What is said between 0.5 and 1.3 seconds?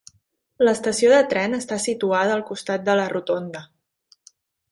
L'estació de